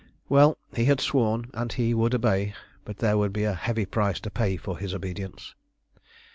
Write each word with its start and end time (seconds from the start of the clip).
Well, 0.29 0.57
he 0.75 0.85
had 0.85 0.99
sworn, 0.99 1.51
and 1.53 1.71
he 1.71 1.93
would 1.93 2.15
obey, 2.15 2.55
but 2.85 2.97
there 2.97 3.19
would 3.19 3.31
be 3.31 3.43
a 3.43 3.53
heavy 3.53 3.85
price 3.85 4.19
to 4.21 4.31
pay 4.31 4.57
for 4.57 4.79
his 4.79 4.95
obedience. 4.95 5.53